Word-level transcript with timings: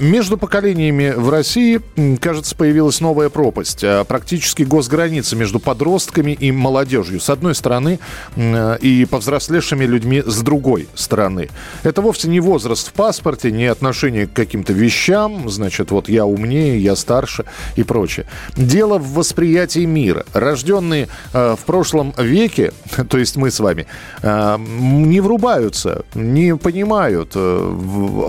Между 0.00 0.36
поколениями 0.36 1.12
в 1.16 1.30
России, 1.30 1.80
кажется, 2.20 2.56
появилась 2.56 3.00
новая 3.00 3.28
пропасть. 3.28 3.84
а, 3.84 4.02
Практически 4.04 4.64
госграница 4.64 5.36
между 5.36 5.60
подростками 5.60 6.32
и 6.32 6.50
молодежью 6.50 7.20
с 7.20 7.30
одной 7.30 7.54
стороны 7.54 8.00
м, 8.36 8.74
и 8.80 9.04
повзрослевшими 9.04 9.84
людьми 9.84 10.22
с 10.26 10.40
другой 10.42 10.88
стороны. 10.94 11.48
Это 11.84 12.02
вовсе 12.02 12.28
не 12.28 12.40
возраст 12.40 12.88
в 12.88 12.92
паспорте, 12.92 13.52
не 13.52 13.66
отношение 13.66 14.26
к 14.26 14.32
каким-то 14.32 14.72
вещам, 14.72 15.48
значит, 15.48 15.92
вот 15.92 16.08
я 16.08 16.26
умнее, 16.26 16.78
я 16.82 16.96
старше 16.96 17.44
и 17.76 17.84
прочее. 17.84 18.26
Дело 18.56 18.98
в 18.98 19.14
восприятии 19.14 19.84
мира. 19.84 20.26
Рожденные 20.32 21.08
э, 21.32 21.54
в 21.56 21.64
прошлом 21.64 22.12
веке, 22.18 22.72
то 23.08 23.16
есть 23.16 23.36
мы 23.36 23.50
с 23.52 23.60
вами, 23.60 23.86
э, 24.22 24.56
не 24.58 25.20
врубаются, 25.20 26.04
не 26.14 26.56
понимают. 26.56 27.32
э, 27.36 27.74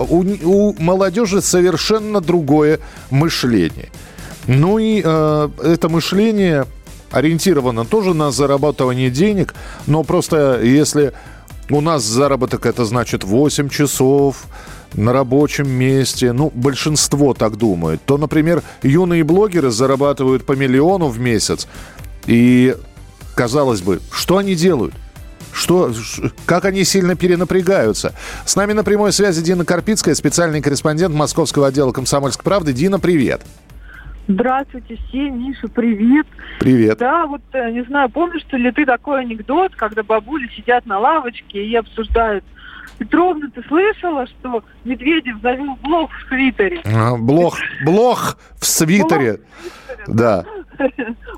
У, 0.08 0.74
молодежи 0.78 1.42
совершенно 1.56 2.20
другое 2.20 2.80
мышление. 3.10 3.88
Ну 4.46 4.78
и 4.78 5.00
э, 5.02 5.48
это 5.64 5.88
мышление 5.88 6.66
ориентировано 7.10 7.86
тоже 7.86 8.12
на 8.12 8.30
зарабатывание 8.30 9.10
денег, 9.10 9.54
но 9.86 10.04
просто 10.04 10.60
если 10.62 11.14
у 11.70 11.80
нас 11.80 12.02
заработок 12.02 12.66
это 12.66 12.84
значит 12.84 13.24
8 13.24 13.70
часов 13.70 14.44
на 14.92 15.14
рабочем 15.14 15.68
месте, 15.68 16.32
ну, 16.32 16.52
большинство 16.54 17.32
так 17.32 17.56
думают, 17.56 18.02
то, 18.04 18.18
например, 18.18 18.62
юные 18.82 19.24
блогеры 19.24 19.70
зарабатывают 19.70 20.44
по 20.44 20.52
миллиону 20.52 21.08
в 21.08 21.18
месяц, 21.18 21.66
и, 22.26 22.76
казалось 23.34 23.80
бы, 23.80 24.00
что 24.12 24.36
они 24.36 24.54
делают? 24.54 24.94
Что, 25.56 25.90
как 26.44 26.66
они 26.66 26.84
сильно 26.84 27.16
перенапрягаются. 27.16 28.14
С 28.44 28.56
нами 28.56 28.74
на 28.74 28.84
прямой 28.84 29.10
связи 29.10 29.42
Дина 29.42 29.64
Карпицкая, 29.64 30.14
специальный 30.14 30.60
корреспондент 30.60 31.14
московского 31.14 31.68
отдела 31.68 31.92
«Комсомольской 31.92 32.44
правды». 32.44 32.74
Дина, 32.74 33.00
привет. 33.00 33.40
Здравствуйте 34.28 34.98
все, 35.08 35.30
Миша, 35.30 35.68
привет. 35.68 36.26
Привет. 36.60 36.98
Да, 36.98 37.26
вот, 37.26 37.40
э, 37.54 37.70
не 37.70 37.84
знаю, 37.84 38.10
помнишь 38.10 38.44
ли 38.52 38.70
ты 38.70 38.84
такой 38.84 39.20
анекдот, 39.20 39.74
когда 39.76 40.02
бабули 40.02 40.46
сидят 40.54 40.84
на 40.84 40.98
лавочке 40.98 41.64
и 41.64 41.74
обсуждают 41.74 42.44
Петровна, 42.98 43.48
ты 43.54 43.62
слышала, 43.66 44.26
что 44.26 44.62
Медведев 44.84 45.40
завел 45.40 45.76
блог 45.82 46.10
в 46.10 46.28
Твиттере? 46.28 46.82
А, 46.84 47.16
Блох, 47.16 47.56
блох 47.84 48.36
в 48.58 48.66
свитере. 48.66 49.40
Да. 50.06 50.44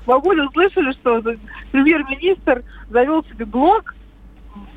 Бабули 0.05 0.41
услышали, 0.41 0.91
что 0.91 1.23
премьер-министр 1.71 2.63
завел 2.89 3.23
себе 3.25 3.45
блог 3.45 3.93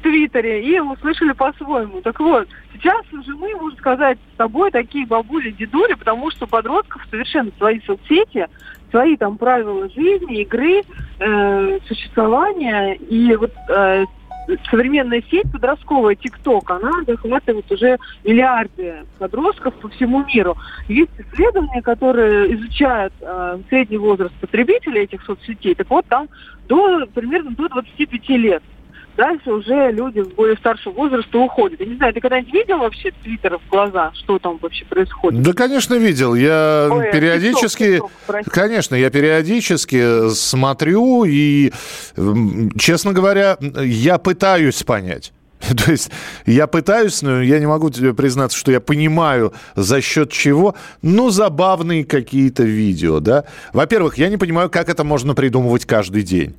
Твиттере 0.02 0.62
и 0.62 0.78
услышали 0.80 1.32
по-своему. 1.32 2.00
Так 2.02 2.20
вот, 2.20 2.48
сейчас 2.74 3.02
уже 3.12 3.34
мы, 3.36 3.54
можно 3.54 3.78
сказать, 3.78 4.18
с 4.34 4.36
тобой 4.36 4.70
такие 4.70 5.06
бабули, 5.06 5.50
дедули, 5.50 5.94
потому 5.94 6.30
что 6.30 6.46
подростков 6.46 7.02
совершенно 7.10 7.50
свои 7.58 7.80
соцсети, 7.80 8.48
свои 8.90 9.16
там 9.16 9.38
правила 9.38 9.88
жизни, 9.88 10.42
игры, 10.42 10.82
э, 11.18 11.78
существования. 11.86 12.94
И 12.94 13.34
вот 13.36 13.52
э, 13.68 14.04
современная 14.70 15.22
сеть 15.30 15.50
подростковая 15.50 16.14
ТикТок, 16.14 16.70
она 16.70 16.90
захватывает 17.06 17.70
уже 17.70 17.98
миллиарды 18.24 19.04
подростков 19.18 19.74
по 19.74 19.88
всему 19.88 20.24
миру. 20.24 20.56
Есть 20.88 21.12
исследования, 21.18 21.82
которые 21.82 22.54
изучают 22.54 23.12
э, 23.20 23.58
средний 23.68 23.98
возраст 23.98 24.34
потребителей 24.40 25.02
этих 25.02 25.22
соцсетей. 25.24 25.74
Так 25.74 25.88
вот, 25.90 26.06
там 26.06 26.28
до, 26.68 27.06
примерно 27.14 27.52
до 27.52 27.68
25 27.68 28.28
лет. 28.30 28.62
Дальше 29.16 29.52
уже 29.52 29.90
люди 29.92 30.22
более 30.22 30.56
старшего 30.56 30.92
возраста 30.94 31.38
уходят. 31.38 31.80
Я 31.80 31.86
не 31.86 31.96
знаю, 31.96 32.14
ты 32.14 32.20
когда-нибудь 32.20 32.52
видел 32.52 32.78
вообще 32.78 33.10
Твиттер 33.22 33.58
в 33.58 33.68
глаза, 33.70 34.10
что 34.14 34.38
там 34.38 34.58
вообще 34.60 34.84
происходит? 34.86 35.42
Да, 35.42 35.52
конечно, 35.52 35.94
видел. 35.94 36.34
Я 36.34 36.88
Ой, 36.90 37.12
периодически... 37.12 37.82
TikTok, 37.82 37.98
TikTok, 37.98 38.10
прости. 38.26 38.50
Конечно, 38.50 38.94
я 38.94 39.10
периодически 39.10 40.30
смотрю 40.30 41.24
и, 41.24 41.72
честно 42.78 43.12
говоря, 43.12 43.58
я 43.60 44.18
пытаюсь 44.18 44.82
понять. 44.82 45.32
То 45.84 45.92
есть 45.92 46.10
я 46.46 46.66
пытаюсь, 46.66 47.22
но 47.22 47.42
я 47.42 47.58
не 47.58 47.66
могу 47.66 47.90
тебе 47.90 48.14
признаться, 48.14 48.58
что 48.58 48.72
я 48.72 48.80
понимаю, 48.80 49.52
за 49.76 50.00
счет 50.00 50.30
чего. 50.30 50.74
Ну, 51.02 51.30
забавные 51.30 52.04
какие-то 52.04 52.62
видео, 52.62 53.20
да. 53.20 53.44
Во-первых, 53.72 54.18
я 54.18 54.28
не 54.28 54.36
понимаю, 54.36 54.70
как 54.70 54.88
это 54.88 55.04
можно 55.04 55.34
придумывать 55.34 55.84
каждый 55.84 56.22
день. 56.22 56.54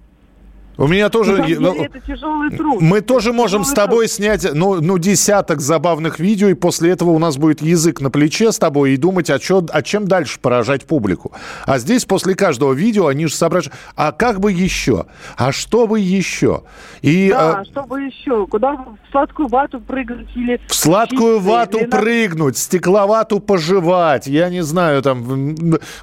У 0.77 0.87
меня 0.87 1.09
тоже... 1.09 1.33
На 1.33 1.37
самом 1.37 1.61
ну, 1.61 1.73
деле 1.73 1.85
это 1.85 1.99
тяжелый 1.99 2.49
труд. 2.49 2.81
Мы 2.81 3.01
тоже 3.01 3.29
Это 3.29 3.37
можем 3.37 3.63
с 3.63 3.73
тобой 3.73 4.07
снять, 4.07 4.47
ну, 4.53 4.81
ну, 4.81 4.97
десяток 4.97 5.61
забавных 5.61 6.19
видео, 6.19 6.49
и 6.49 6.53
после 6.53 6.91
этого 6.91 7.11
у 7.11 7.19
нас 7.19 7.37
будет 7.37 7.61
язык 7.61 8.01
на 8.01 8.09
плече 8.09 8.51
с 8.51 8.57
тобой 8.57 8.93
и 8.93 8.97
думать, 8.97 9.29
а, 9.29 9.39
чё, 9.39 9.63
а 9.71 9.81
чем 9.81 10.07
дальше 10.07 10.39
поражать 10.39 10.85
публику. 10.85 11.31
А 11.65 11.77
здесь 11.77 12.05
после 12.05 12.35
каждого 12.35 12.73
видео 12.73 13.07
они 13.07 13.27
же 13.27 13.35
соображают, 13.35 13.77
а 13.95 14.11
как 14.11 14.39
бы 14.39 14.51
еще? 14.51 15.05
А 15.37 15.51
что 15.51 15.85
бы 15.85 15.99
еще? 15.99 16.63
И 17.01 17.29
Да, 17.29 17.59
а, 17.59 17.65
чтобы 17.65 18.01
еще? 18.01 18.47
Куда 18.47 18.73
в 18.73 18.97
сладкую 19.11 19.49
вату 19.49 19.79
прыгнуть 19.79 20.29
или... 20.35 20.59
в 20.67 20.73
сладкую 20.73 21.37
чипсы, 21.37 21.49
вату 21.49 21.77
или 21.79 21.85
прыгнуть, 21.85 22.57
стекловату 22.57 23.39
пожевать, 23.39 24.27
я 24.27 24.49
не 24.49 24.63
знаю, 24.63 25.01
там, 25.01 25.23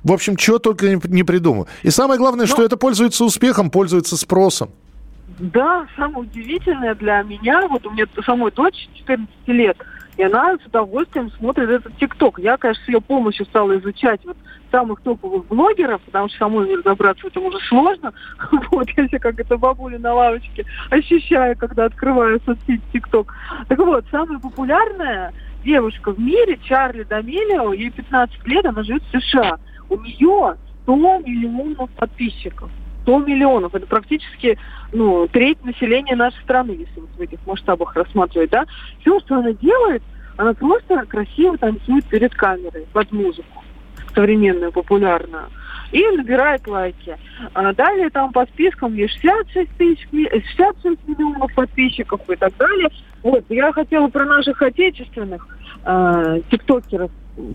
в 0.04 0.12
общем, 0.12 0.36
чего 0.36 0.58
только 0.58 0.88
не, 0.88 1.00
не 1.08 1.22
придумаю. 1.22 1.66
И 1.82 1.90
самое 1.90 2.18
главное, 2.18 2.46
Ну 2.46 2.52
что 2.52 2.62
это 2.62 2.76
пользуется 2.76 3.24
успехом, 3.24 3.70
пользуется 3.70 4.16
спросом. 4.16 4.59
Да, 5.40 5.86
самое 5.96 6.28
удивительное 6.28 6.94
для 6.94 7.22
меня, 7.22 7.66
вот 7.66 7.86
у 7.86 7.90
меня 7.90 8.04
самой 8.26 8.52
дочь 8.52 8.88
14 8.92 9.26
лет, 9.46 9.78
и 10.18 10.22
она 10.22 10.58
с 10.58 10.66
удовольствием 10.66 11.30
смотрит 11.30 11.70
этот 11.70 11.96
ТикТок. 11.96 12.38
Я, 12.38 12.58
конечно, 12.58 12.84
с 12.84 12.88
ее 12.88 13.00
помощью 13.00 13.46
стала 13.46 13.78
изучать 13.78 14.20
вот 14.26 14.36
самых 14.70 15.00
топовых 15.00 15.46
блогеров, 15.46 16.02
потому 16.02 16.28
что 16.28 16.36
самой 16.36 16.66
мне 16.66 16.76
разобраться 16.76 17.22
в 17.22 17.28
этом 17.28 17.44
уже 17.44 17.58
сложно. 17.68 18.12
Вот, 18.70 18.90
я 18.90 19.08
себя 19.08 19.18
как 19.18 19.40
это 19.40 19.56
бабуля 19.56 19.98
на 19.98 20.12
лавочке 20.12 20.66
ощущаю, 20.90 21.56
когда 21.56 21.86
открываю 21.86 22.38
соцсеть 22.44 22.82
ТикТок. 22.92 23.34
Так 23.68 23.78
вот, 23.78 24.04
самая 24.10 24.38
популярная 24.38 25.32
девушка 25.64 26.12
в 26.12 26.20
мире, 26.20 26.58
Чарли 26.64 27.04
Дамелио, 27.04 27.72
ей 27.72 27.90
15 27.90 28.46
лет, 28.46 28.66
она 28.66 28.82
живет 28.82 29.02
в 29.04 29.18
США. 29.18 29.58
У 29.88 29.96
нее 29.96 30.56
100 30.82 30.96
миллионов 31.20 31.88
подписчиков. 31.92 32.68
100 33.10 33.18
миллионов. 33.18 33.74
Это 33.74 33.86
практически 33.86 34.56
ну, 34.92 35.26
треть 35.26 35.62
населения 35.64 36.14
нашей 36.14 36.40
страны, 36.42 36.70
если 36.70 37.00
вот 37.00 37.10
в 37.16 37.20
этих 37.20 37.38
масштабах 37.46 37.96
рассматривать, 37.96 38.50
да. 38.50 38.64
Все, 39.00 39.18
что 39.20 39.36
она 39.36 39.52
делает, 39.52 40.02
она 40.36 40.54
просто 40.54 41.04
красиво 41.06 41.58
танцует 41.58 42.04
перед 42.04 42.34
камерой 42.34 42.86
под 42.92 43.10
музыку 43.12 43.64
современную, 44.14 44.72
популярную. 44.72 45.48
И 45.92 46.04
набирает 46.04 46.66
лайки. 46.68 47.16
А 47.52 47.72
далее 47.72 48.10
там 48.10 48.32
по 48.32 48.44
спискам 48.46 48.94
есть 48.94 49.14
66 49.20 49.70
тысяч, 49.76 50.06
ми- 50.12 50.28
э, 50.30 50.40
66 50.40 50.98
миллионов 51.06 51.52
подписчиков 51.54 52.20
и 52.28 52.36
так 52.36 52.56
далее. 52.56 52.88
Вот, 53.22 53.44
я 53.48 53.72
хотела 53.72 54.08
про 54.08 54.24
наших 54.24 54.62
отечественных 54.62 55.46
э, 55.84 56.40
тиктокеров 56.50 57.10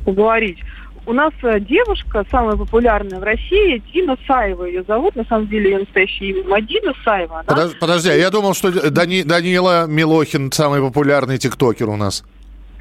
поговорить. 0.05 0.59
У 1.07 1.13
нас 1.13 1.33
э, 1.43 1.59
девушка, 1.59 2.25
самая 2.31 2.55
популярная 2.55 3.19
в 3.19 3.23
России, 3.23 3.81
Дина 3.93 4.17
Саева 4.27 4.65
ее 4.65 4.83
зовут. 4.83 5.15
На 5.15 5.23
самом 5.25 5.47
деле 5.47 5.71
ее 5.71 5.79
настоящее 5.79 6.31
имя 6.31 6.43
Мадина 6.49 6.93
Саева. 7.03 7.43
Она 7.45 7.61
Подож- 7.61 7.75
Подожди, 7.79 8.09
а 8.09 8.13
я 8.15 8.29
думал, 8.31 8.53
что 8.53 8.71
Дани- 8.89 9.23
Данила 9.23 9.85
Милохин 9.87 10.51
самый 10.51 10.81
популярный 10.81 11.37
тиктокер 11.37 11.89
у 11.89 11.95
нас. 11.95 12.23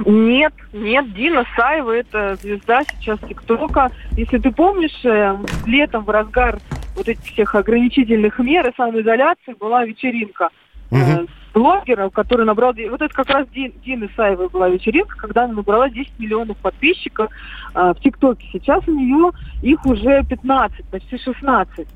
Нет, 0.04 0.52
нет, 0.72 1.12
Дина 1.14 1.44
Саева 1.56 1.92
это 1.92 2.36
звезда 2.42 2.82
сейчас 2.84 3.18
ТикТока. 3.28 3.90
Если 4.16 4.38
ты 4.38 4.50
помнишь, 4.50 5.04
э, 5.04 5.36
летом 5.66 6.04
в 6.04 6.10
разгар 6.10 6.58
вот 6.96 7.08
этих 7.08 7.24
всех 7.24 7.54
ограничительных 7.54 8.38
мер 8.38 8.66
и 8.68 8.72
самоизоляции 8.76 9.54
была 9.60 9.84
вечеринка 9.84 10.48
э, 10.90 11.26
Мгм. 11.54 11.62
блогеров, 11.62 12.12
который 12.12 12.44
набрал... 12.44 12.74
Вот 12.90 13.00
это 13.00 13.14
как 13.14 13.28
раз 13.30 13.48
Дин, 13.48 13.72
Дины 13.84 14.10
Саевой 14.16 14.48
была 14.48 14.68
вечеринка, 14.68 15.16
когда 15.16 15.44
она 15.44 15.54
набрала 15.54 15.88
10 15.88 16.18
миллионов 16.18 16.56
подписчиков 16.58 17.30
э, 17.74 17.94
в 17.96 18.00
ТикТоке. 18.00 18.46
Сейчас 18.52 18.86
у 18.88 18.92
нее 18.92 19.30
их 19.62 19.84
уже 19.86 20.24
15, 20.24 20.84
почти 20.86 21.18
16. 21.18 21.86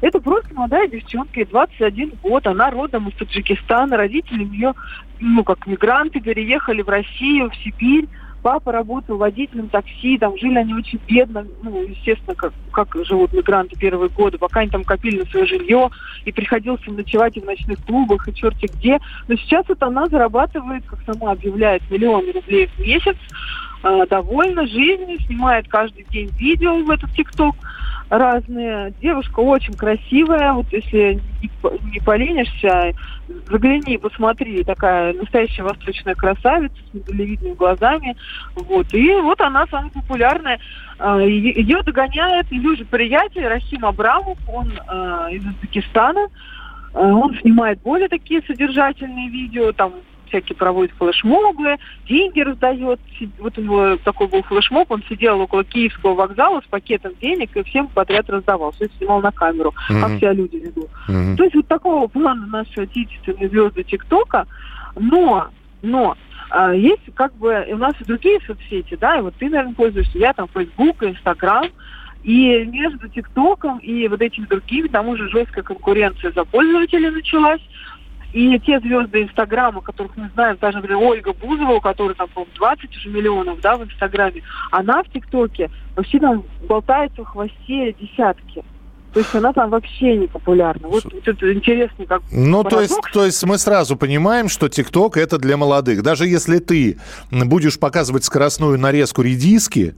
Это 0.00 0.20
просто 0.20 0.52
молодая 0.52 0.88
девчонка, 0.88 1.40
ей 1.40 1.44
21 1.44 2.14
год, 2.22 2.46
она 2.48 2.70
родом 2.70 3.08
из 3.08 3.14
Таджикистана, 3.14 3.96
родители 3.96 4.44
ее, 4.44 4.74
ну, 5.20 5.44
как 5.44 5.64
мигранты, 5.68 6.20
переехали 6.20 6.82
в 6.82 6.88
Россию, 6.88 7.50
в 7.50 7.56
Сибирь, 7.56 8.08
Папа 8.42 8.72
работал 8.72 9.18
водителем 9.18 9.68
такси, 9.68 10.18
там 10.18 10.36
жили 10.36 10.58
они 10.58 10.74
очень 10.74 10.98
бедно, 11.06 11.46
ну, 11.62 11.80
естественно, 11.82 12.34
как, 12.34 12.52
как 12.72 12.96
живут 13.04 13.32
мигранты 13.32 13.76
первые 13.76 14.10
годы, 14.10 14.36
пока 14.36 14.60
они 14.60 14.70
там 14.70 14.82
копили 14.82 15.20
на 15.20 15.26
свое 15.26 15.46
жилье, 15.46 15.90
и 16.24 16.32
приходилось 16.32 16.84
им 16.86 16.96
ночевать 16.96 17.36
и 17.36 17.40
в 17.40 17.44
ночных 17.44 17.78
клубах, 17.84 18.28
и 18.28 18.34
черти 18.34 18.68
где. 18.74 18.98
Но 19.28 19.36
сейчас 19.36 19.64
вот 19.68 19.80
она 19.82 20.08
зарабатывает, 20.08 20.84
как 20.86 20.98
сама 21.06 21.32
объявляет, 21.32 21.88
миллион 21.88 22.24
рублей 22.32 22.66
в 22.66 22.78
месяц, 22.80 23.16
э, 23.82 24.06
довольна 24.08 24.66
жизнью, 24.66 25.18
снимает 25.26 25.68
каждый 25.68 26.04
день 26.10 26.30
видео 26.38 26.82
в 26.82 26.90
этот 26.90 27.12
ТикТок 27.12 27.54
разные. 28.12 28.92
Девушка 29.00 29.40
очень 29.40 29.72
красивая, 29.72 30.52
вот 30.52 30.66
если 30.70 31.18
не, 31.90 32.00
поленишься, 32.00 32.92
загляни, 33.48 33.96
посмотри, 33.96 34.62
такая 34.64 35.14
настоящая 35.14 35.62
восточная 35.62 36.14
красавица 36.14 36.74
с 36.90 36.94
медалевидными 36.94 37.54
глазами. 37.54 38.14
Вот. 38.54 38.92
И 38.92 39.14
вот 39.14 39.40
она 39.40 39.66
самая 39.68 39.90
популярная. 39.90 40.60
А, 40.98 41.20
Ее 41.20 41.82
догоняет 41.82 42.52
ее 42.52 42.76
же 42.76 42.84
приятель 42.84 43.46
Расим 43.46 43.86
Абрамов, 43.86 44.38
он 44.46 44.70
э, 44.72 45.28
из 45.32 45.46
Узбекистана. 45.46 46.28
А, 46.92 47.00
он 47.00 47.34
снимает 47.40 47.80
более 47.80 48.08
такие 48.08 48.42
содержательные 48.42 49.30
видео, 49.30 49.72
там 49.72 49.94
всякие 50.32 50.56
проводит 50.56 50.92
флешмобы, 50.96 51.76
деньги 52.08 52.40
раздает. 52.40 52.98
Вот 53.38 53.58
у 53.58 53.60
него 53.60 53.96
такой 54.04 54.28
был 54.28 54.42
флешмоб, 54.42 54.90
он 54.90 55.02
сидел 55.08 55.40
около 55.40 55.62
Киевского 55.62 56.14
вокзала 56.14 56.60
с 56.62 56.64
пакетом 56.68 57.12
денег 57.20 57.54
и 57.56 57.62
всем 57.64 57.88
подряд 57.88 58.28
раздавал. 58.30 58.72
Все 58.72 58.88
снимал 58.96 59.20
на 59.20 59.30
камеру, 59.30 59.74
mm-hmm. 59.90 60.00
как 60.00 60.18
себя 60.18 60.32
люди 60.32 60.56
ведут. 60.56 60.88
Mm-hmm. 61.08 61.36
То 61.36 61.44
есть 61.44 61.54
вот 61.54 61.68
такого 61.68 62.06
плана 62.06 62.46
наши 62.46 62.80
отечественные 62.80 63.48
звезды 63.48 63.84
ТикТока. 63.84 64.46
Но, 64.96 65.48
но 65.82 66.16
а, 66.50 66.74
есть 66.74 67.02
как 67.14 67.34
бы 67.36 67.66
у 67.70 67.76
нас 67.76 67.94
и 68.00 68.04
другие 68.04 68.40
соцсети, 68.46 68.96
да, 69.00 69.18
и 69.18 69.22
вот 69.22 69.34
ты, 69.38 69.48
наверное, 69.48 69.74
пользуешься, 69.74 70.18
я 70.18 70.32
там 70.32 70.48
Facebook, 70.52 71.02
Instagram, 71.02 71.66
и 72.22 72.64
между 72.66 73.08
ТикТоком 73.08 73.78
и 73.78 74.06
вот 74.06 74.20
этими 74.20 74.46
другими 74.46 74.86
там 74.88 75.08
уже 75.08 75.28
жесткая 75.28 75.64
конкуренция 75.64 76.30
за 76.32 76.44
пользователей 76.44 77.10
началась. 77.10 77.60
И 78.32 78.58
те 78.60 78.80
звезды 78.80 79.22
Инстаграма, 79.22 79.82
которых 79.82 80.16
мы 80.16 80.30
знаем, 80.34 80.56
даже, 80.60 80.78
например, 80.78 81.02
Ольга 81.02 81.34
Бузова, 81.34 81.72
у 81.72 81.80
которой 81.80 82.14
там, 82.14 82.28
по 82.28 82.46
20 82.56 82.96
уже 82.96 83.08
миллионов, 83.10 83.60
да, 83.60 83.76
в 83.76 83.84
Инстаграме, 83.84 84.42
она 84.70 85.02
в 85.02 85.10
ТикТоке 85.10 85.70
вообще 85.94 86.18
там 86.18 86.44
болтается 86.66 87.22
в 87.22 87.26
хвосте 87.26 87.92
десятки. 87.92 88.64
То 89.12 89.20
есть 89.20 89.34
она 89.34 89.52
там 89.52 89.68
вообще 89.68 90.16
не 90.16 90.26
популярна. 90.26 90.88
Вот, 90.88 91.04
вот 91.04 91.28
это 91.28 91.52
интересно, 91.52 92.06
как 92.06 92.22
Ну, 92.30 92.64
то 92.64 92.80
есть, 92.80 92.98
то 93.12 93.26
есть 93.26 93.44
мы 93.44 93.58
сразу 93.58 93.96
понимаем, 93.96 94.48
что 94.48 94.70
ТикТок 94.70 95.18
это 95.18 95.36
для 95.36 95.58
молодых. 95.58 96.02
Даже 96.02 96.26
если 96.26 96.58
ты 96.58 96.98
будешь 97.30 97.78
показывать 97.78 98.24
скоростную 98.24 98.78
нарезку 98.78 99.20
редиски 99.20 99.94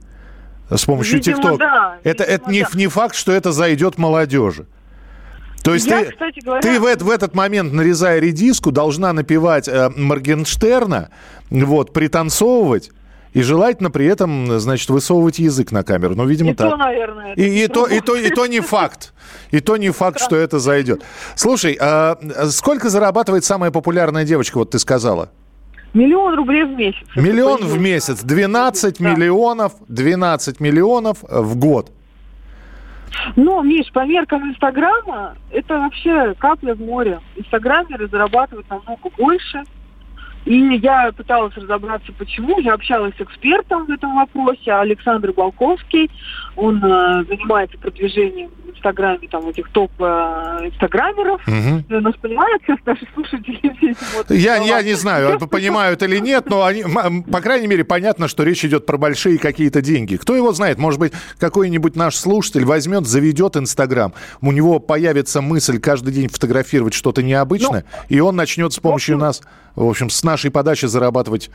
с 0.69 0.83
помощью 0.83 1.21
ТикТок, 1.21 1.57
да, 1.59 1.97
это, 2.03 2.23
видимо, 2.23 2.35
это 2.35 2.51
не, 2.51 2.61
да. 2.63 2.69
не 2.73 2.87
факт, 2.87 3.15
что 3.15 3.31
это 3.31 3.53
зайдет 3.53 3.97
молодежи. 3.97 4.65
То 5.65 5.73
есть 5.73 5.87
я, 5.87 6.05
ты, 6.05 6.11
кстати 6.11 6.39
говоря... 6.45 6.61
ты 6.61 6.79
в, 6.79 7.03
в 7.03 7.09
этот 7.09 7.33
момент, 7.33 7.73
нарезая 7.73 8.19
редиску, 8.19 8.71
должна 8.71 9.13
напевать 9.13 9.67
э, 9.67 9.89
Моргенштерна, 9.95 11.09
вот, 11.49 11.91
пританцовывать, 11.91 12.91
и 13.33 13.41
желательно 13.41 13.89
при 13.89 14.05
этом, 14.05 14.59
значит, 14.59 14.91
высовывать 14.91 15.39
язык 15.39 15.71
на 15.71 15.83
камеру. 15.83 16.13
Ну, 16.13 16.27
видимо, 16.27 16.51
и 16.51 16.53
так. 16.53 16.69
То, 16.69 16.77
наверное, 16.77 17.33
и, 17.33 17.63
и, 17.63 17.67
то, 17.67 17.87
и, 17.87 17.99
то, 17.99 18.15
и 18.15 18.29
то 18.29 18.45
не 18.45 18.59
факт. 18.59 19.15
И 19.49 19.59
то 19.59 19.75
не 19.77 19.89
факт, 19.89 20.19
что 20.19 20.35
это 20.35 20.59
зайдет. 20.59 21.03
Слушай, 21.35 21.75
а 21.81 22.15
сколько 22.51 22.89
зарабатывает 22.89 23.43
самая 23.43 23.71
популярная 23.71 24.23
девочка, 24.23 24.59
вот 24.59 24.69
ты 24.69 24.77
сказала? 24.77 25.31
Миллион 25.95 26.35
рублей 26.35 26.65
в 26.65 26.77
месяц. 26.77 27.07
Миллион 27.15 27.65
в 27.65 27.81
месяц. 27.81 28.21
12 28.21 28.99
да. 28.99 29.11
миллионов, 29.11 29.73
12 29.87 30.59
миллионов 30.59 31.23
в 31.23 31.55
год. 31.55 31.91
Но, 33.35 33.61
Миш, 33.61 33.91
по 33.91 34.05
меркам 34.05 34.49
Инстаграма, 34.49 35.35
это 35.51 35.77
вообще 35.77 36.33
капля 36.35 36.75
в 36.75 36.79
море. 36.79 37.19
Инстаграмеры 37.35 38.07
зарабатывают 38.07 38.69
намного 38.69 39.09
больше. 39.17 39.63
И 40.45 40.77
я 40.77 41.11
пыталась 41.11 41.55
разобраться, 41.55 42.11
почему. 42.17 42.59
Я 42.59 42.73
общалась 42.73 43.13
с 43.17 43.21
экспертом 43.21 43.85
в 43.85 43.89
этом 43.89 44.15
вопросе, 44.15 44.71
Александр 44.71 45.33
Балковский. 45.33 46.11
Он 46.55 46.77
э, 46.77 47.23
занимается 47.27 47.77
продвижением 47.79 48.51
в 48.63 48.69
Инстаграме 48.69 49.27
там 49.27 49.47
этих 49.49 49.67
топ 49.69 49.91
э. 49.99 50.69
Угу. 51.47 51.99
Нас 52.01 52.15
понимают 52.21 52.61
сейчас 52.63 52.77
наши 52.85 53.07
слушатели? 53.13 53.95
Я, 54.29 54.57
я 54.57 54.81
не 54.83 54.93
знаю, 54.93 55.39
понимают 55.47 56.03
или 56.03 56.19
нет, 56.19 56.49
но 56.49 56.63
они, 56.63 56.83
по 57.31 57.41
крайней 57.41 57.67
мере, 57.67 57.83
понятно, 57.83 58.27
что 58.27 58.43
речь 58.43 58.63
идет 58.63 58.85
про 58.85 58.97
большие 58.97 59.39
какие-то 59.39 59.81
деньги. 59.81 60.15
Кто 60.15 60.35
его 60.35 60.51
знает, 60.53 60.77
может 60.77 60.99
быть, 60.99 61.13
какой-нибудь 61.39 61.95
наш 61.95 62.15
слушатель 62.15 62.65
возьмет, 62.65 63.07
заведет 63.07 63.57
Инстаграм, 63.57 64.13
у 64.41 64.51
него 64.51 64.79
появится 64.79 65.41
мысль 65.41 65.79
каждый 65.79 66.13
день 66.13 66.29
фотографировать 66.29 66.93
что-то 66.93 67.23
необычное, 67.23 67.85
ну, 67.91 68.05
и 68.09 68.19
он 68.19 68.35
начнет 68.35 68.73
с 68.73 68.79
помощью 68.79 69.17
нас, 69.17 69.41
в 69.75 69.89
общем, 69.89 70.09
с 70.09 70.23
нашей 70.23 70.51
подачи 70.51 70.85
зарабатывать. 70.85 71.49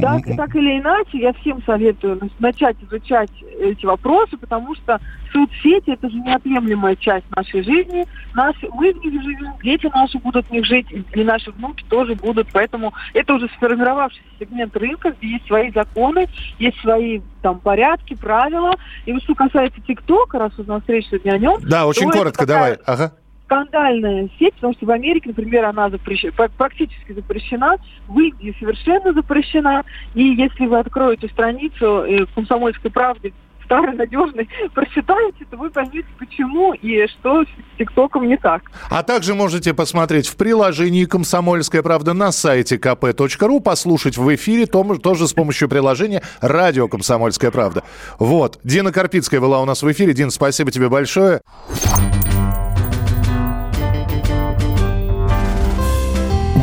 Так, 0.00 0.24
так 0.36 0.56
или 0.56 0.80
иначе, 0.80 1.18
я 1.18 1.32
всем 1.34 1.62
советую 1.64 2.20
начать 2.38 2.76
изучать 2.82 3.30
эти 3.60 3.86
вопросы, 3.86 4.36
потому 4.36 4.74
что 4.74 4.98
соцсети– 5.32 5.90
это 5.92 6.08
же 6.08 6.16
неотъемлемая 6.16 6.96
часть 6.96 7.26
нашей 7.36 7.62
жизни. 7.62 8.04
Нас, 8.34 8.54
мы 8.72 8.92
в 8.92 9.04
них 9.04 9.22
живем, 9.22 9.52
дети 9.62 9.88
наши 9.94 10.18
будут 10.18 10.46
в 10.46 10.50
них 10.50 10.64
жить, 10.64 10.86
и 10.90 11.22
наши 11.22 11.52
внуки 11.52 11.84
тоже 11.88 12.14
будут. 12.16 12.48
Поэтому 12.52 12.92
это 13.14 13.34
уже 13.34 13.48
сформировавшийся 13.56 14.24
сегмент 14.40 14.76
рынка, 14.76 15.12
где 15.12 15.34
есть 15.34 15.46
свои 15.46 15.70
законы, 15.70 16.26
есть 16.58 16.80
свои 16.80 17.20
там 17.42 17.60
порядки, 17.60 18.14
правила. 18.14 18.74
И 19.06 19.16
что 19.20 19.34
касается 19.34 19.80
ТикТока, 19.82 20.38
раз 20.38 20.52
у 20.58 20.64
нас 20.64 20.82
речь 20.88 21.06
сегодня 21.06 21.32
о 21.32 21.38
нем. 21.38 21.60
Да, 21.62 21.86
очень 21.86 22.10
коротко, 22.10 22.46
такая... 22.46 22.76
давай. 22.76 22.78
Ага 22.86 23.12
скандальная 23.50 24.28
сеть, 24.38 24.54
потому 24.54 24.74
что 24.74 24.86
в 24.86 24.90
Америке, 24.90 25.30
например, 25.30 25.64
она 25.64 25.90
запрещена, 25.90 26.32
практически 26.56 27.12
запрещена, 27.12 27.76
в 28.06 28.18
Индии 28.18 28.54
совершенно 28.60 29.12
запрещена. 29.12 29.84
И 30.14 30.22
если 30.22 30.66
вы 30.66 30.78
откроете 30.78 31.28
страницу 31.28 32.04
э, 32.04 32.26
«Комсомольской 32.34 32.90
правды» 32.90 33.32
старый, 33.64 33.94
надежный, 33.94 34.48
прочитаете, 34.74 35.46
то 35.50 35.56
вы 35.56 35.70
поймете, 35.70 36.08
почему 36.18 36.74
и 36.74 37.06
что 37.08 37.42
с 37.42 37.46
ТикТоком 37.78 38.28
не 38.28 38.36
так. 38.36 38.62
А 38.88 39.02
также 39.02 39.34
можете 39.34 39.74
посмотреть 39.74 40.28
в 40.28 40.36
приложении 40.36 41.04
«Комсомольская 41.04 41.82
правда» 41.82 42.12
на 42.12 42.30
сайте 42.32 42.76
kp.ru, 42.76 43.60
послушать 43.60 44.16
в 44.16 44.32
эфире 44.34 44.66
тоже 44.66 45.26
с 45.26 45.32
помощью 45.32 45.68
приложения 45.68 46.22
«Радио 46.40 46.86
Комсомольская 46.86 47.50
правда». 47.50 47.82
Вот, 48.18 48.60
Дина 48.62 48.92
Карпицкая 48.92 49.40
была 49.40 49.60
у 49.60 49.64
нас 49.64 49.82
в 49.82 49.90
эфире. 49.90 50.14
Дина, 50.14 50.30
спасибо 50.30 50.70
тебе 50.70 50.88
большое. 50.88 51.40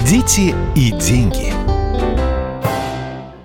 Дети 0.09 0.55
и 0.73 0.91
деньги. 0.93 1.51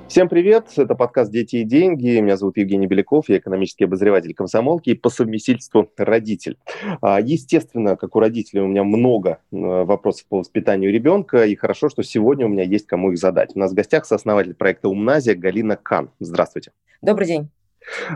Всем 0.07 0.29
привет, 0.29 0.67
это 0.77 0.95
подкаст 0.95 1.33
«Дети 1.33 1.57
и 1.57 1.65
деньги». 1.65 2.21
Меня 2.21 2.37
зовут 2.37 2.57
Евгений 2.57 2.87
Беляков, 2.87 3.29
я 3.29 3.39
экономический 3.39 3.83
обозреватель 3.83 4.33
комсомолки 4.33 4.91
и 4.91 4.95
по 4.95 5.11
совместительству 5.11 5.91
родитель. 5.97 6.59
А, 7.01 7.21
естественно, 7.21 7.97
как 7.97 8.15
у 8.15 8.21
родителей 8.21 8.63
у 8.63 8.69
меня 8.69 8.85
много 8.85 9.41
э, 9.51 9.57
вопросов 9.57 10.27
по 10.29 10.39
воспитанию 10.39 10.93
ребенка, 10.93 11.47
и 11.47 11.57
хорошо, 11.57 11.89
что 11.89 12.05
сегодня 12.05 12.47
у 12.47 12.49
меня 12.49 12.63
есть 12.63 12.87
кому 12.87 13.11
их 13.11 13.19
задать. 13.19 13.57
У 13.57 13.59
нас 13.59 13.73
в 13.73 13.75
гостях 13.75 14.07
сооснователь 14.07 14.55
проекта 14.55 14.89
«Умназия» 14.89 15.35
Галина 15.35 15.75
Кан. 15.75 16.11
Здравствуйте. 16.21 16.71
Добрый 17.01 17.27
день. 17.27 17.49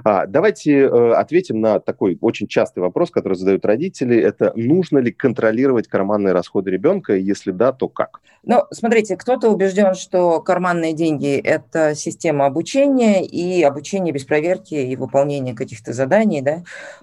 А, 0.05 0.27
давайте 0.27 0.81
э, 0.81 1.13
ответим 1.15 1.61
на 1.61 1.81
такой 1.81 2.19
очень 2.21 2.47
частый 2.47 2.83
вопрос, 2.83 3.11
который 3.11 3.35
задают 3.35 3.65
родители. 3.65 4.19
Это 4.19 4.53
нужно 4.55 4.99
ли 4.99 5.13
контролировать 5.13 5.89
карманные 5.89 6.33
расходы 6.33 6.71
ребенка? 6.71 7.15
Если 7.15 7.51
да, 7.51 7.73
то 7.73 7.89
как? 7.89 8.21
Ну, 8.43 8.63
смотрите, 8.71 9.17
кто-то 9.17 9.51
убежден, 9.51 9.95
что 9.95 10.41
карманные 10.41 10.93
деньги– 10.93 11.37
это 11.45 11.95
система 11.95 12.47
обучения, 12.47 13.25
и 13.25 13.63
обучение 13.63 14.13
без 14.13 14.25
проверки 14.25 14.75
и 14.75 14.97
выполнения 14.97 15.55
каких-то 15.55 15.93
заданий, 15.93 16.43
да, 16.43 16.63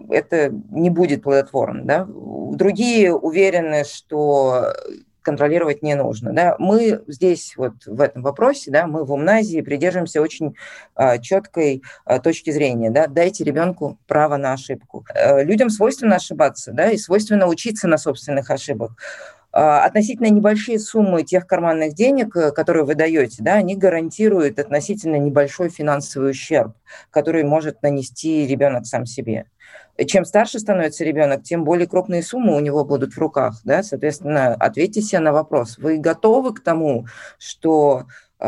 это 0.10 0.54
не 0.72 0.90
будет 0.90 1.24
плодотворно, 1.24 1.84
да. 1.84 2.08
Другие 2.08 3.14
уверены, 3.14 3.84
что 3.84 4.74
контролировать 5.24 5.82
не 5.82 5.96
нужно. 5.96 6.34
Да? 6.34 6.56
Мы 6.60 7.02
здесь 7.08 7.54
вот 7.58 7.74
в 7.86 8.00
этом 8.00 8.22
вопросе, 8.22 8.70
да, 8.70 8.86
мы 8.86 9.04
в 9.04 9.12
умназии 9.12 9.62
придерживаемся 9.62 10.22
очень 10.22 10.56
а, 10.96 11.18
четкой 11.18 11.82
а, 12.06 12.20
точки 12.20 12.52
зрения. 12.52 12.92
Да? 12.92 13.08
Дайте 13.08 13.44
ребенку 13.44 13.98
право 14.08 14.38
на 14.38 14.54
ошибку. 14.54 15.06
А, 15.14 15.42
людям 15.42 15.70
свойственно 15.70 16.18
ошибаться, 16.18 16.72
да, 16.72 16.92
и 16.92 16.98
свойственно 16.98 17.48
учиться 17.48 17.88
на 17.88 17.98
собственных 17.98 18.52
ошибках 18.52 18.96
относительно 19.56 20.32
небольшие 20.32 20.80
суммы 20.80 21.22
тех 21.22 21.46
карманных 21.46 21.94
денег, 21.94 22.36
э, 22.36 22.52
которые 22.52 22.86
вы 22.86 22.96
даете, 22.96 23.44
да, 23.44 23.54
они 23.54 23.76
гарантируют 23.76 24.58
относительно 24.58 25.18
небольшой 25.18 25.70
финансовый 25.70 26.32
ущерб, 26.32 26.74
который 27.12 27.44
может 27.44 27.84
нанести 27.84 28.48
ребенок 28.48 28.88
сам 28.88 29.06
себе 29.06 29.46
чем 30.08 30.26
старше 30.26 30.60
становится 30.60 31.04
ребенок, 31.04 31.44
тем 31.44 31.64
более 31.64 31.88
крупные 31.88 32.24
суммы 32.24 32.56
у 32.56 32.60
него 32.60 32.84
будут 32.84 33.14
в 33.14 33.18
руках. 33.18 33.62
Да? 33.64 33.84
Соответственно, 33.84 34.54
ответьте 34.54 35.02
себе 35.02 35.20
на 35.20 35.34
вопрос, 35.34 35.78
вы 35.78 35.98
готовы 35.98 36.54
к 36.54 36.62
тому, 36.62 37.06
что 37.38 38.06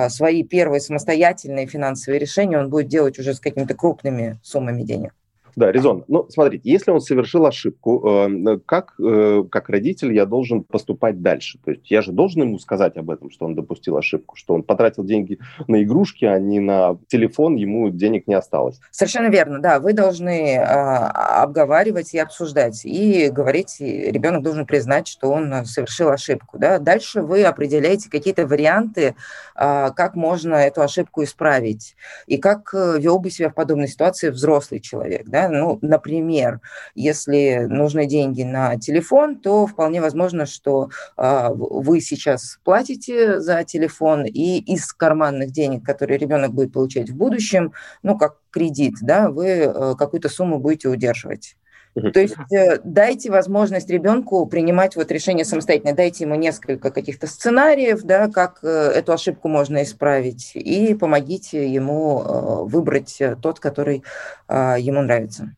свои 0.10 0.44
первые 0.44 0.82
самостоятельные 0.82 1.68
финансовые 1.68 2.20
решения 2.20 2.60
он 2.60 2.70
будет 2.70 2.88
делать 2.88 3.18
уже 3.20 3.34
с 3.34 3.40
какими-то 3.40 3.76
крупными 3.76 4.40
суммами 4.44 4.84
денег. 4.84 5.14
Да, 5.56 5.72
резон. 5.72 6.04
Ну, 6.08 6.28
смотрите, 6.30 6.70
если 6.70 6.92
он 6.92 7.00
совершил 7.00 7.46
ошибку, 7.46 8.28
э, 8.28 8.60
как, 8.66 8.94
э, 9.00 9.44
как 9.50 9.70
родитель 9.70 10.14
я 10.14 10.26
должен 10.26 10.64
поступать 10.64 11.22
дальше? 11.22 11.60
То 11.64 11.72
есть 11.72 11.90
я 11.90 12.02
же 12.02 12.12
должен 12.12 12.42
ему 12.42 12.60
сказать 12.60 12.98
об 12.98 13.10
этом, 13.10 13.32
что 13.32 13.46
он 13.46 13.56
допустил 13.56 13.96
ошибку, 13.96 14.36
что 14.36 14.54
он 14.54 14.64
потратил 14.64 15.06
деньги 15.06 15.40
на 15.68 15.82
игрушки, 15.82 16.26
а 16.26 16.38
не 16.40 16.60
на 16.60 16.98
телефон, 17.08 17.56
ему 17.56 17.90
денег 17.90 18.28
не 18.28 18.34
осталось. 18.34 18.80
Совершенно 18.92 19.28
верно, 19.28 19.60
да. 19.60 19.80
Вы 19.80 19.94
должны 19.94 20.58
а, 20.58 21.44
обговаривать 21.44 22.14
и 22.14 22.20
обсуждать, 22.20 22.84
и 22.84 23.30
говорить, 23.30 23.78
ребенок 23.80 24.44
должен 24.44 24.66
признать, 24.66 25.08
что 25.08 25.30
он 25.30 25.66
совершил 25.66 26.10
ошибку. 26.10 26.58
Да? 26.58 26.80
Дальше 26.80 27.22
вы 27.22 27.44
определяете 27.44 28.10
какие-то 28.10 28.46
варианты, 28.46 29.16
а, 29.56 29.92
как 29.92 30.16
можно 30.16 30.56
эту 30.56 30.82
ошибку 30.82 31.24
исправить, 31.24 31.96
и 32.28 32.38
как 32.38 32.74
э, 32.74 33.00
вел 33.00 33.20
бы 33.20 33.30
себя 33.32 33.50
в 33.50 33.54
подобной 33.54 33.88
ситуации 33.88 34.30
взрослый 34.30 34.82
человек. 34.82 35.24
Да? 35.28 35.45
Ну, 35.50 35.80
например, 35.82 36.60
если 36.96 37.66
нужны 37.70 38.06
деньги 38.06 38.44
на 38.44 38.78
телефон, 38.78 39.38
то 39.38 39.68
вполне 39.68 40.02
возможно, 40.02 40.46
что 40.46 40.90
э, 41.18 41.50
вы 41.54 42.02
сейчас 42.02 42.60
платите 42.64 43.40
за 43.40 43.64
телефон, 43.64 44.26
и 44.26 44.60
из 44.60 44.94
карманных 44.94 45.52
денег, 45.52 45.86
которые 45.86 46.18
ребенок 46.18 46.54
будет 46.54 46.74
получать 46.74 47.10
в 47.10 47.16
будущем, 47.16 47.74
ну, 48.04 48.18
как 48.18 48.38
кредит, 48.50 48.96
да, 49.02 49.30
вы 49.30 49.48
э, 49.48 49.96
какую-то 49.98 50.30
сумму 50.30 50.60
будете 50.60 50.88
удерживать. 50.90 51.56
То 51.96 52.20
есть 52.20 52.36
э, 52.52 52.80
дайте 52.84 53.32
возможность 53.32 53.90
ребенку 53.90 54.46
принимать 54.48 54.98
вот 54.98 55.12
решение 55.12 55.46
самостоятельно, 55.46 55.96
дайте 55.96 56.26
ему 56.26 56.36
несколько 56.36 56.92
каких-то 56.92 57.26
сценариев, 57.26 58.04
да, 58.04 58.28
как 58.30 58.60
э, 58.64 58.68
эту 58.68 59.14
ошибку 59.14 59.48
можно 59.48 59.82
исправить, 59.82 60.52
и 60.56 60.94
помогите 60.94 61.72
ему 61.72 62.22
э, 62.22 62.64
выбрать 62.66 63.22
тот, 63.42 63.62
который 63.62 64.04
э, 64.50 64.76
ему 64.80 65.02
нравится. 65.02 65.56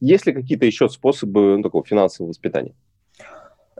Есть 0.00 0.26
ли 0.26 0.32
какие-то 0.32 0.66
еще 0.66 0.88
способы 0.88 1.56
ну, 1.58 1.62
такого 1.62 1.84
финансового 1.84 2.30
воспитания? 2.30 2.74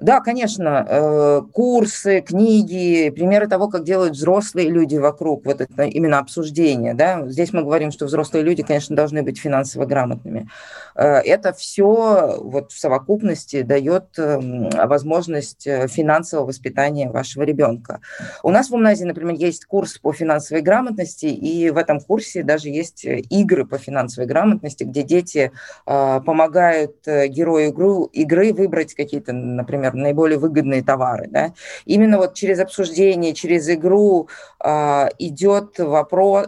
Да, 0.00 0.20
конечно, 0.20 0.86
э, 0.88 1.42
курсы, 1.52 2.20
книги, 2.20 3.10
примеры 3.10 3.48
того, 3.48 3.68
как 3.68 3.84
делают 3.84 4.14
взрослые 4.14 4.68
люди 4.68 4.96
вокруг, 4.96 5.44
вот 5.44 5.60
это 5.60 5.82
именно 5.84 6.18
обсуждение, 6.18 6.94
да, 6.94 7.28
здесь 7.28 7.52
мы 7.52 7.62
говорим, 7.62 7.90
что 7.90 8.06
взрослые 8.06 8.44
люди, 8.44 8.62
конечно, 8.62 8.94
должны 8.94 9.22
быть 9.22 9.38
финансово 9.40 9.86
грамотными. 9.86 10.48
Э, 10.94 11.18
это 11.18 11.52
все 11.52 12.38
вот 12.40 12.70
в 12.72 12.78
совокупности 12.78 13.62
дает 13.62 14.18
эм, 14.18 14.70
возможность 14.70 15.66
э, 15.66 15.88
финансового 15.88 16.46
воспитания 16.46 17.10
вашего 17.10 17.42
ребенка. 17.42 18.00
У 18.42 18.50
нас 18.50 18.70
в 18.70 18.74
Умназе, 18.74 19.04
например, 19.04 19.34
есть 19.34 19.64
курс 19.64 19.98
по 19.98 20.12
финансовой 20.12 20.62
грамотности, 20.62 21.26
и 21.26 21.70
в 21.70 21.76
этом 21.76 22.00
курсе 22.00 22.44
даже 22.44 22.68
есть 22.68 23.04
игры 23.04 23.66
по 23.66 23.78
финансовой 23.78 24.28
грамотности, 24.28 24.84
где 24.84 25.02
дети 25.02 25.52
помогают 25.84 26.96
герою 27.04 28.08
игры 28.12 28.52
выбрать 28.52 28.94
какие-то, 28.94 29.32
например, 29.32 29.87
например, 29.88 30.08
наиболее 30.08 30.38
выгодные 30.38 30.82
товары. 30.82 31.28
Да? 31.28 31.52
Именно 31.84 32.18
вот 32.18 32.34
через 32.34 32.60
обсуждение, 32.60 33.34
через 33.34 33.68
игру 33.68 34.28
э, 34.64 35.08
идет 35.18 35.78
вопрос, 35.78 36.46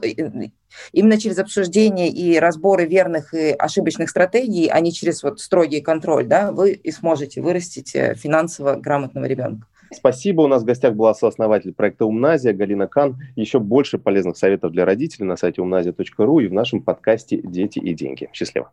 именно 0.92 1.18
через 1.18 1.38
обсуждение 1.38 2.08
и 2.08 2.38
разборы 2.38 2.86
верных 2.86 3.34
и 3.34 3.50
ошибочных 3.50 4.10
стратегий, 4.10 4.68
а 4.68 4.80
не 4.80 4.92
через 4.92 5.22
вот 5.22 5.40
строгий 5.40 5.80
контроль, 5.80 6.26
да, 6.26 6.52
вы 6.52 6.72
и 6.72 6.90
сможете 6.90 7.40
вырастить 7.40 7.94
э, 7.94 8.14
финансово 8.14 8.74
грамотного 8.74 9.24
ребенка. 9.24 9.66
Спасибо. 9.92 10.42
У 10.42 10.46
нас 10.46 10.62
в 10.62 10.64
гостях 10.66 10.94
была 10.94 11.14
сооснователь 11.14 11.72
проекта 11.72 12.06
«Умназия» 12.06 12.52
Галина 12.52 12.86
Кан. 12.86 13.18
Еще 13.34 13.58
больше 13.58 13.98
полезных 13.98 14.36
советов 14.36 14.70
для 14.70 14.84
родителей 14.84 15.26
на 15.26 15.36
сайте 15.36 15.62
умназия.ру 15.62 16.40
и 16.40 16.46
в 16.46 16.52
нашем 16.52 16.80
подкасте 16.80 17.40
«Дети 17.42 17.80
и 17.80 17.92
деньги». 17.92 18.28
Счастливо. 18.32 18.70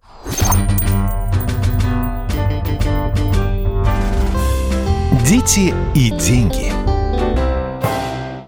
Дети 5.27 5.73
и 5.93 6.09
деньги. 6.11 6.76